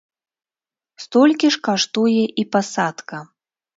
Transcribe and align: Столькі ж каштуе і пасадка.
Столькі 1.03 1.47
ж 1.55 1.61
каштуе 1.67 2.23
і 2.45 2.49
пасадка. 2.57 3.17